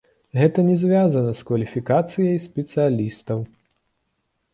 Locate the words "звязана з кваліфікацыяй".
0.83-2.39